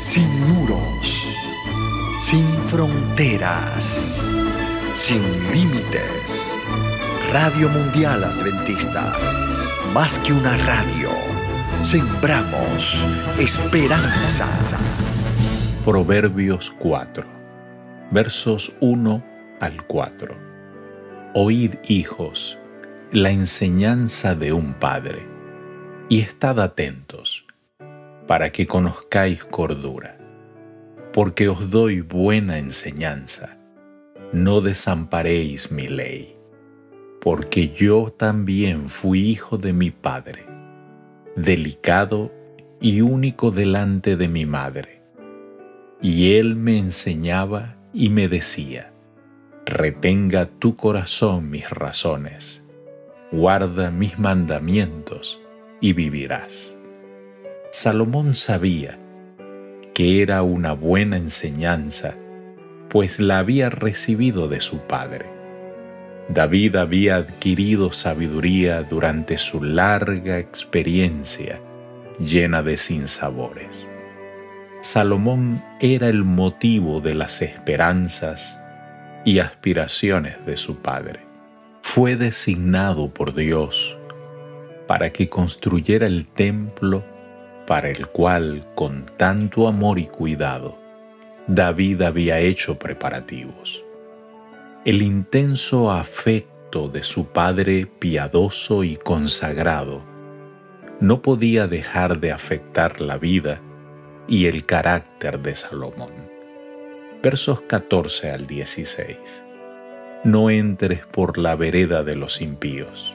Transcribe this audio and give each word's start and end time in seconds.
sin 0.00 0.28
muros, 0.48 1.28
sin 2.20 2.46
fronteras, 2.68 4.18
sin 4.94 5.20
límites. 5.52 6.54
Radio 7.30 7.68
Mundial 7.68 8.24
Adventista, 8.24 9.14
más 9.92 10.18
que 10.18 10.32
una 10.32 10.56
radio, 10.56 11.10
sembramos 11.82 13.06
esperanza. 13.38 14.48
Proverbios 15.84 16.72
4, 16.78 17.26
versos 18.10 18.72
1 18.80 19.22
al 19.60 19.86
4. 19.86 20.34
Oíd, 21.34 21.74
hijos, 21.88 22.58
la 23.12 23.30
enseñanza 23.30 24.34
de 24.34 24.54
un 24.54 24.72
padre, 24.72 25.28
y 26.08 26.20
estad 26.20 26.58
atentos 26.58 27.44
para 28.30 28.52
que 28.52 28.68
conozcáis 28.68 29.42
cordura, 29.42 30.16
porque 31.12 31.48
os 31.48 31.68
doy 31.68 32.00
buena 32.00 32.58
enseñanza. 32.58 33.58
No 34.32 34.60
desamparéis 34.60 35.72
mi 35.72 35.88
ley, 35.88 36.36
porque 37.20 37.70
yo 37.70 38.06
también 38.16 38.88
fui 38.88 39.28
hijo 39.28 39.58
de 39.58 39.72
mi 39.72 39.90
padre, 39.90 40.46
delicado 41.34 42.32
y 42.80 43.00
único 43.00 43.50
delante 43.50 44.16
de 44.16 44.28
mi 44.28 44.46
madre. 44.46 45.02
Y 46.00 46.34
él 46.34 46.54
me 46.54 46.78
enseñaba 46.78 47.78
y 47.92 48.10
me 48.10 48.28
decía, 48.28 48.92
retenga 49.66 50.46
tu 50.46 50.76
corazón 50.76 51.50
mis 51.50 51.68
razones, 51.68 52.62
guarda 53.32 53.90
mis 53.90 54.20
mandamientos 54.20 55.40
y 55.80 55.94
vivirás. 55.94 56.76
Salomón 57.72 58.34
sabía 58.34 58.98
que 59.94 60.22
era 60.22 60.42
una 60.42 60.72
buena 60.72 61.16
enseñanza, 61.16 62.16
pues 62.88 63.20
la 63.20 63.38
había 63.38 63.70
recibido 63.70 64.48
de 64.48 64.60
su 64.60 64.80
padre. 64.80 65.26
David 66.28 66.74
había 66.74 67.16
adquirido 67.16 67.92
sabiduría 67.92 68.82
durante 68.82 69.38
su 69.38 69.62
larga 69.62 70.40
experiencia 70.40 71.60
llena 72.18 72.62
de 72.62 72.76
sinsabores. 72.76 73.86
Salomón 74.80 75.62
era 75.80 76.08
el 76.08 76.24
motivo 76.24 77.00
de 77.00 77.14
las 77.14 77.40
esperanzas 77.40 78.58
y 79.24 79.38
aspiraciones 79.38 80.44
de 80.44 80.56
su 80.56 80.82
padre. 80.82 81.20
Fue 81.82 82.16
designado 82.16 83.14
por 83.14 83.32
Dios 83.32 83.96
para 84.88 85.10
que 85.10 85.28
construyera 85.28 86.08
el 86.08 86.26
templo 86.26 87.04
para 87.70 87.88
el 87.88 88.08
cual 88.08 88.66
con 88.74 89.06
tanto 89.16 89.68
amor 89.68 90.00
y 90.00 90.06
cuidado 90.08 90.76
David 91.46 92.02
había 92.02 92.40
hecho 92.40 92.80
preparativos. 92.80 93.84
El 94.84 95.02
intenso 95.02 95.92
afecto 95.92 96.88
de 96.88 97.04
su 97.04 97.28
padre 97.28 97.86
piadoso 97.86 98.82
y 98.82 98.96
consagrado 98.96 100.02
no 100.98 101.22
podía 101.22 101.68
dejar 101.68 102.18
de 102.18 102.32
afectar 102.32 103.00
la 103.00 103.18
vida 103.18 103.60
y 104.26 104.46
el 104.46 104.66
carácter 104.66 105.38
de 105.38 105.54
Salomón. 105.54 106.28
Versos 107.22 107.60
14 107.60 108.32
al 108.32 108.48
16. 108.48 109.44
No 110.24 110.50
entres 110.50 111.06
por 111.06 111.38
la 111.38 111.54
vereda 111.54 112.02
de 112.02 112.16
los 112.16 112.42
impíos, 112.42 113.14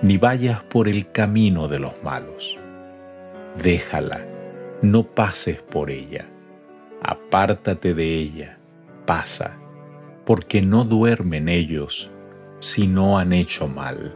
ni 0.00 0.16
vayas 0.16 0.64
por 0.64 0.88
el 0.88 1.12
camino 1.12 1.68
de 1.68 1.78
los 1.78 2.02
malos 2.02 2.58
déjala, 3.56 4.26
no 4.82 5.04
pases 5.14 5.60
por 5.62 5.90
ella, 5.90 6.28
apártate 7.02 7.94
de 7.94 8.14
ella, 8.14 8.58
pasa, 9.06 9.60
porque 10.24 10.62
no 10.62 10.84
duermen 10.84 11.48
ellos 11.48 12.10
si 12.60 12.86
no 12.86 13.18
han 13.18 13.32
hecho 13.32 13.68
mal, 13.68 14.14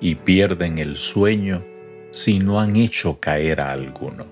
y 0.00 0.14
pierden 0.16 0.78
el 0.78 0.96
sueño 0.96 1.64
si 2.10 2.38
no 2.38 2.60
han 2.60 2.76
hecho 2.76 3.20
caer 3.20 3.60
a 3.60 3.72
alguno. 3.72 4.26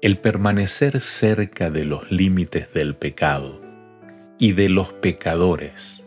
El 0.00 0.18
permanecer 0.18 1.00
cerca 1.00 1.70
de 1.70 1.84
los 1.84 2.10
límites 2.10 2.72
del 2.72 2.94
pecado 2.94 3.60
y 4.38 4.52
de 4.52 4.68
los 4.68 4.92
pecadores 4.92 6.06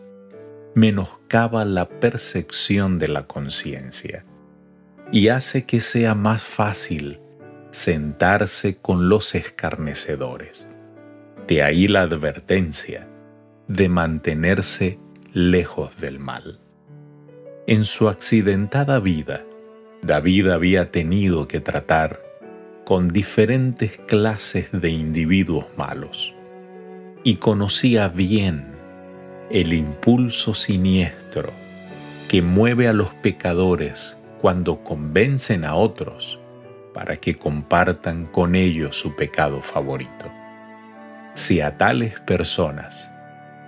menoscaba 0.74 1.64
la 1.64 1.88
percepción 1.88 2.98
de 2.98 3.08
la 3.08 3.26
conciencia 3.26 4.24
y 5.12 5.28
hace 5.28 5.64
que 5.64 5.80
sea 5.80 6.14
más 6.14 6.42
fácil 6.42 7.20
sentarse 7.70 8.76
con 8.76 9.08
los 9.08 9.34
escarnecedores. 9.34 10.68
De 11.46 11.62
ahí 11.62 11.88
la 11.88 12.02
advertencia 12.02 13.08
de 13.66 13.88
mantenerse 13.88 14.98
lejos 15.32 16.00
del 16.00 16.18
mal. 16.18 16.60
En 17.66 17.84
su 17.84 18.08
accidentada 18.08 19.00
vida, 19.00 19.44
David 20.02 20.48
había 20.48 20.90
tenido 20.90 21.46
que 21.46 21.60
tratar 21.60 22.20
con 22.84 23.08
diferentes 23.08 23.98
clases 23.98 24.70
de 24.72 24.90
individuos 24.90 25.66
malos 25.76 26.34
y 27.22 27.36
conocía 27.36 28.08
bien 28.08 28.66
el 29.50 29.72
impulso 29.72 30.54
siniestro 30.54 31.52
que 32.28 32.42
mueve 32.42 32.88
a 32.88 32.92
los 32.92 33.12
pecadores 33.14 34.16
cuando 34.40 34.78
convencen 34.78 35.64
a 35.64 35.74
otros 35.74 36.40
para 36.94 37.16
que 37.16 37.34
compartan 37.36 38.26
con 38.26 38.54
ellos 38.54 38.98
su 38.98 39.14
pecado 39.14 39.60
favorito. 39.62 40.32
Si 41.34 41.60
a 41.60 41.76
tales 41.76 42.18
personas 42.20 43.10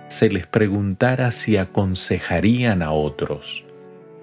se 0.09 0.29
les 0.29 0.45
preguntara 0.45 1.31
si 1.31 1.57
aconsejarían 1.57 2.81
a 2.81 2.91
otros 2.91 3.65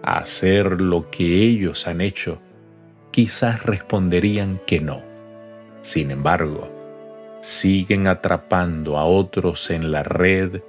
a 0.03 0.19
hacer 0.19 0.81
lo 0.81 1.11
que 1.11 1.43
ellos 1.43 1.87
han 1.87 2.00
hecho, 2.00 2.41
quizás 3.11 3.65
responderían 3.65 4.61
que 4.67 4.81
no. 4.81 5.03
Sin 5.82 6.11
embargo, 6.11 6.71
siguen 7.41 8.06
atrapando 8.06 8.99
a 8.99 9.05
otros 9.05 9.71
en 9.71 9.93
la 9.93 10.03
red 10.03 10.62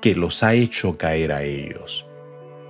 que 0.00 0.14
los 0.14 0.42
ha 0.42 0.54
hecho 0.54 0.96
caer 0.96 1.32
a 1.32 1.42
ellos, 1.42 2.06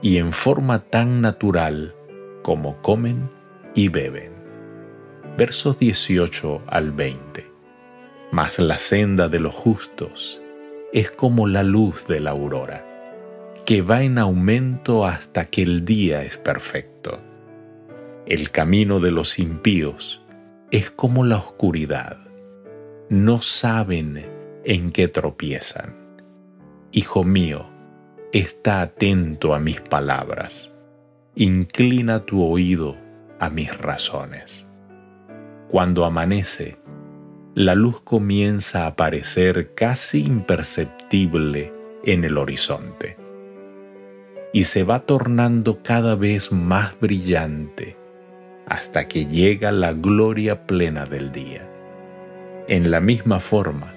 y 0.03 0.19
en 0.19 0.33
forma 0.33 0.81
tan 0.81 1.21
natural 1.21 1.95
como 2.43 2.81
comen 2.83 3.31
y 3.75 3.89
beben. 3.89 4.33
Versos 5.39 5.79
18 5.79 6.63
al 6.67 6.93
20. 6.93 7.51
Mas 8.33 8.59
la 8.59 8.79
senda 8.79 9.29
de 9.29 9.41
los 9.41 9.55
justos 9.55 10.43
es 10.93 11.11
como 11.11 11.47
la 11.47 11.63
luz 11.63 12.07
de 12.07 12.21
la 12.21 12.31
aurora, 12.31 12.87
que 13.65 13.81
va 13.83 14.03
en 14.03 14.19
aumento 14.19 15.07
hasta 15.07 15.47
que 15.47 15.63
el 15.63 15.85
día 15.85 16.23
es 16.23 16.37
perfecto. 16.37 17.23
El 18.27 18.51
camino 18.51 19.01
de 19.01 19.11
los 19.11 19.39
impíos 19.39 20.23
es 20.71 20.91
como 20.91 21.25
la 21.25 21.37
oscuridad. 21.37 22.19
No 23.09 23.41
saben 23.43 24.27
en 24.65 24.93
qué 24.93 25.09
tropiezan. 25.09 25.97
Hijo 26.93 27.25
mío, 27.25 27.67
está 28.33 28.83
atento 28.83 29.55
a 29.55 29.61
mis 29.61 29.81
palabras 29.81 30.72
inclina 31.35 32.27
tu 32.27 32.45
oído 32.45 32.97
a 33.41 33.49
mis 33.49 33.77
razones. 33.79 34.67
Cuando 35.69 36.05
amanece, 36.05 36.77
la 37.55 37.75
luz 37.75 38.03
comienza 38.03 38.85
a 38.85 38.89
aparecer 38.89 39.73
casi 39.75 40.25
imperceptible 40.25 41.73
en 42.05 42.25
el 42.25 42.37
horizonte 42.37 43.17
y 44.53 44.65
se 44.65 44.85
va 44.85 45.01
tornando 45.01 45.83
cada 45.83 46.17
vez 46.17 46.53
más 46.53 46.99
brillante 47.01 47.97
hasta 48.67 49.09
que 49.09 49.25
llega 49.25 49.73
la 49.73 49.95
gloria 49.95 50.67
plena 50.67 51.07
del 51.07 51.33
día. 51.33 51.69
En 52.69 52.91
la 52.91 53.01
misma 53.01 53.41
forma, 53.41 53.95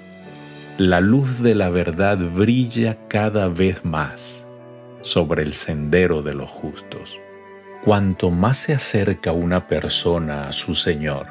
la 0.78 1.02
luz 1.02 1.42
de 1.42 1.56
la 1.56 1.70
verdad 1.70 2.18
brilla 2.18 2.98
cada 3.10 3.50
vez 3.50 3.84
más 3.84 4.45
sobre 5.06 5.44
el 5.44 5.54
sendero 5.54 6.24
de 6.24 6.34
los 6.34 6.50
justos. 6.50 7.22
Cuanto 7.84 8.32
más 8.32 8.58
se 8.58 8.74
acerca 8.74 9.34
una 9.34 9.68
persona 9.68 10.48
a 10.48 10.54
su 10.54 10.74
Señor, 10.74 11.28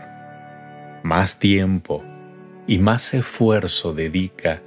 más 1.02 1.40
tiempo 1.40 2.04
y 2.68 2.78
más 2.78 3.14
esfuerzo 3.14 3.92
dedica 3.92 4.62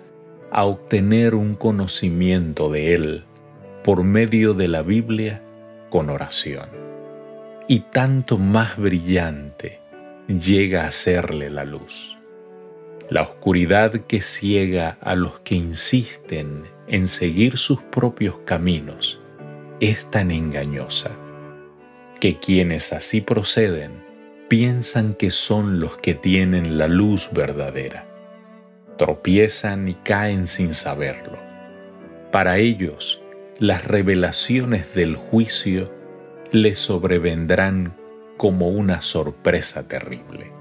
a 0.51 0.65
obtener 0.65 1.35
un 1.35 1.55
conocimiento 1.55 2.69
de 2.69 2.93
Él 2.93 3.23
por 3.81 4.03
medio 4.03 4.53
de 4.53 4.67
la 4.67 4.81
Biblia 4.81 5.41
con 5.89 6.09
oración. 6.09 6.69
Y 7.69 7.79
tanto 7.79 8.37
más 8.37 8.75
brillante 8.75 9.79
llega 10.27 10.85
a 10.85 10.91
serle 10.91 11.49
la 11.49 11.63
luz. 11.63 12.17
La 13.09 13.21
oscuridad 13.21 13.93
que 14.01 14.21
ciega 14.21 14.97
a 14.99 15.15
los 15.15 15.39
que 15.39 15.55
insisten 15.55 16.76
en 16.87 17.07
seguir 17.07 17.57
sus 17.57 17.83
propios 17.83 18.39
caminos 18.45 19.19
es 19.79 20.09
tan 20.09 20.31
engañosa 20.31 21.11
que 22.19 22.39
quienes 22.39 22.93
así 22.93 23.21
proceden 23.21 24.03
piensan 24.47 25.13
que 25.13 25.29
son 25.29 25.79
los 25.79 25.97
que 25.97 26.13
tienen 26.13 26.77
la 26.77 26.87
luz 26.87 27.29
verdadera. 27.31 28.07
Tropiezan 28.97 29.87
y 29.87 29.93
caen 29.93 30.47
sin 30.47 30.73
saberlo. 30.73 31.37
Para 32.31 32.57
ellos, 32.57 33.21
las 33.59 33.85
revelaciones 33.85 34.95
del 34.95 35.15
juicio 35.15 35.93
les 36.51 36.79
sobrevendrán 36.79 37.95
como 38.37 38.69
una 38.69 39.01
sorpresa 39.01 39.87
terrible. 39.87 40.51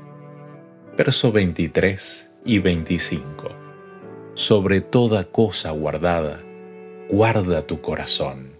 Verso 0.96 1.30
23 1.32 2.30
y 2.44 2.58
25. 2.58 3.55
Sobre 4.36 4.82
toda 4.82 5.24
cosa 5.24 5.70
guardada, 5.70 6.42
guarda 7.08 7.66
tu 7.66 7.80
corazón, 7.80 8.50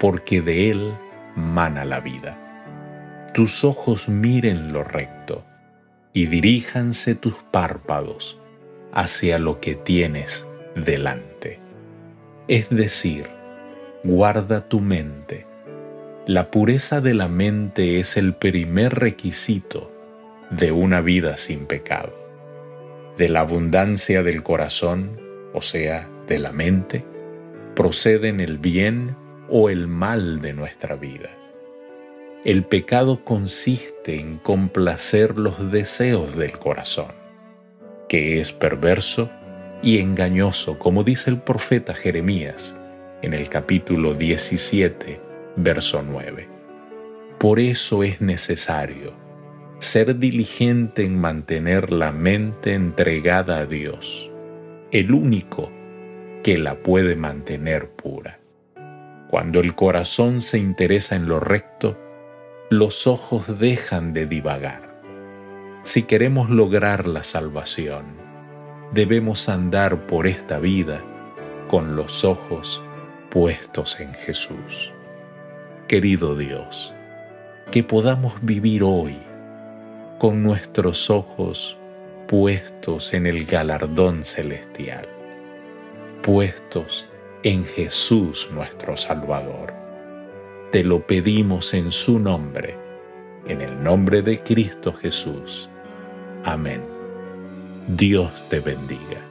porque 0.00 0.42
de 0.42 0.68
él 0.68 0.94
mana 1.36 1.84
la 1.84 2.00
vida. 2.00 3.30
Tus 3.32 3.62
ojos 3.62 4.08
miren 4.08 4.72
lo 4.72 4.82
recto 4.82 5.44
y 6.12 6.26
diríjanse 6.26 7.14
tus 7.14 7.34
párpados 7.34 8.40
hacia 8.92 9.38
lo 9.38 9.60
que 9.60 9.76
tienes 9.76 10.44
delante. 10.74 11.60
Es 12.48 12.68
decir, 12.70 13.28
guarda 14.02 14.68
tu 14.68 14.80
mente. 14.80 15.46
La 16.26 16.50
pureza 16.50 17.00
de 17.00 17.14
la 17.14 17.28
mente 17.28 18.00
es 18.00 18.16
el 18.16 18.34
primer 18.34 18.96
requisito 18.98 19.88
de 20.50 20.72
una 20.72 21.00
vida 21.00 21.36
sin 21.36 21.66
pecado. 21.66 22.21
De 23.16 23.28
la 23.28 23.40
abundancia 23.40 24.22
del 24.22 24.42
corazón, 24.42 25.20
o 25.52 25.62
sea, 25.62 26.10
de 26.26 26.38
la 26.38 26.52
mente, 26.52 27.02
proceden 27.74 28.40
el 28.40 28.58
bien 28.58 29.16
o 29.48 29.68
el 29.68 29.86
mal 29.86 30.40
de 30.40 30.54
nuestra 30.54 30.96
vida. 30.96 31.30
El 32.44 32.64
pecado 32.64 33.24
consiste 33.24 34.18
en 34.18 34.38
complacer 34.38 35.38
los 35.38 35.70
deseos 35.70 36.36
del 36.36 36.58
corazón, 36.58 37.12
que 38.08 38.40
es 38.40 38.52
perverso 38.52 39.30
y 39.82 39.98
engañoso, 39.98 40.78
como 40.78 41.04
dice 41.04 41.30
el 41.30 41.38
profeta 41.38 41.94
Jeremías 41.94 42.74
en 43.22 43.34
el 43.34 43.48
capítulo 43.48 44.14
17, 44.14 45.20
verso 45.56 46.02
9. 46.02 46.48
Por 47.38 47.60
eso 47.60 48.02
es 48.02 48.20
necesario 48.20 49.14
ser 49.82 50.20
diligente 50.20 51.02
en 51.02 51.20
mantener 51.20 51.92
la 51.92 52.12
mente 52.12 52.72
entregada 52.72 53.58
a 53.58 53.66
Dios, 53.66 54.30
el 54.92 55.12
único 55.12 55.72
que 56.44 56.56
la 56.56 56.76
puede 56.76 57.16
mantener 57.16 57.90
pura. 57.90 58.38
Cuando 59.28 59.58
el 59.58 59.74
corazón 59.74 60.40
se 60.40 60.60
interesa 60.60 61.16
en 61.16 61.26
lo 61.26 61.40
recto, 61.40 61.98
los 62.70 63.08
ojos 63.08 63.58
dejan 63.58 64.12
de 64.12 64.26
divagar. 64.26 65.02
Si 65.82 66.04
queremos 66.04 66.48
lograr 66.48 67.08
la 67.08 67.24
salvación, 67.24 68.04
debemos 68.94 69.48
andar 69.48 70.06
por 70.06 70.28
esta 70.28 70.60
vida 70.60 71.02
con 71.66 71.96
los 71.96 72.24
ojos 72.24 72.84
puestos 73.30 73.98
en 73.98 74.14
Jesús. 74.14 74.92
Querido 75.88 76.36
Dios, 76.36 76.94
que 77.72 77.82
podamos 77.82 78.34
vivir 78.42 78.84
hoy 78.84 79.18
con 80.22 80.40
nuestros 80.44 81.10
ojos 81.10 81.76
puestos 82.28 83.12
en 83.12 83.26
el 83.26 83.44
galardón 83.44 84.22
celestial, 84.22 85.04
puestos 86.22 87.08
en 87.42 87.64
Jesús 87.64 88.48
nuestro 88.52 88.96
Salvador. 88.96 89.74
Te 90.70 90.84
lo 90.84 91.04
pedimos 91.04 91.74
en 91.74 91.90
su 91.90 92.20
nombre, 92.20 92.76
en 93.48 93.62
el 93.62 93.82
nombre 93.82 94.22
de 94.22 94.38
Cristo 94.38 94.92
Jesús. 94.92 95.68
Amén. 96.44 96.84
Dios 97.88 98.30
te 98.48 98.60
bendiga. 98.60 99.26